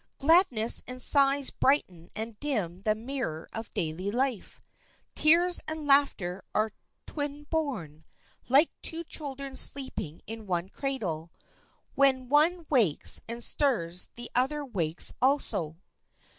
[0.17, 4.59] Gladness and sighs brighten and dim the mirror of daily life.
[5.13, 6.71] Tears and laughter are
[7.05, 8.03] twin born.
[8.49, 11.31] Like two children sleeping in one cradle,
[11.93, 15.77] when one wakes and stirs the other wakes also.